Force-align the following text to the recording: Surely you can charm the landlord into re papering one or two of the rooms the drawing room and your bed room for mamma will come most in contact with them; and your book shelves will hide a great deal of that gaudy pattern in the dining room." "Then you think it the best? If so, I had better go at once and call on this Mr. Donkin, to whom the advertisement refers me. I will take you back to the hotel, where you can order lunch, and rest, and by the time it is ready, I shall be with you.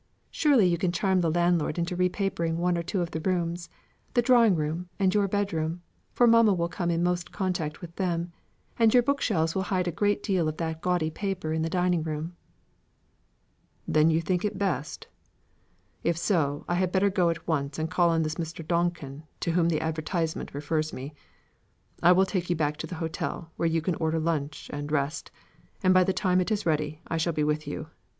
Surely 0.31 0.65
you 0.65 0.79
can 0.79 0.91
charm 0.91 1.21
the 1.21 1.29
landlord 1.29 1.77
into 1.77 1.95
re 1.95 2.09
papering 2.09 2.57
one 2.57 2.75
or 2.75 2.81
two 2.81 3.01
of 3.03 3.11
the 3.11 3.19
rooms 3.19 3.69
the 4.15 4.21
drawing 4.23 4.55
room 4.55 4.89
and 4.97 5.13
your 5.13 5.27
bed 5.27 5.53
room 5.53 5.83
for 6.11 6.25
mamma 6.25 6.55
will 6.55 6.67
come 6.67 6.89
most 7.03 7.27
in 7.27 7.33
contact 7.33 7.81
with 7.81 7.95
them; 7.97 8.33
and 8.79 8.95
your 8.95 9.03
book 9.03 9.21
shelves 9.21 9.53
will 9.53 9.61
hide 9.69 9.87
a 9.87 9.91
great 9.91 10.23
deal 10.23 10.47
of 10.47 10.57
that 10.57 10.81
gaudy 10.81 11.11
pattern 11.11 11.57
in 11.57 11.61
the 11.61 11.69
dining 11.69 12.01
room." 12.01 12.35
"Then 13.87 14.09
you 14.09 14.21
think 14.21 14.43
it 14.43 14.53
the 14.53 14.57
best? 14.57 15.05
If 16.03 16.17
so, 16.17 16.65
I 16.67 16.73
had 16.73 16.91
better 16.91 17.11
go 17.11 17.29
at 17.29 17.47
once 17.47 17.77
and 17.77 17.87
call 17.87 18.09
on 18.09 18.23
this 18.23 18.37
Mr. 18.41 18.67
Donkin, 18.67 19.21
to 19.41 19.51
whom 19.51 19.69
the 19.69 19.81
advertisement 19.81 20.55
refers 20.55 20.91
me. 20.91 21.13
I 22.01 22.11
will 22.11 22.25
take 22.25 22.49
you 22.49 22.55
back 22.55 22.77
to 22.77 22.87
the 22.87 22.95
hotel, 22.95 23.51
where 23.55 23.69
you 23.69 23.83
can 23.83 23.93
order 23.93 24.17
lunch, 24.19 24.67
and 24.73 24.91
rest, 24.91 25.29
and 25.83 25.93
by 25.93 26.03
the 26.03 26.11
time 26.11 26.41
it 26.41 26.49
is 26.49 26.65
ready, 26.65 27.01
I 27.05 27.17
shall 27.17 27.33
be 27.33 27.43
with 27.43 27.67
you. 27.67 27.89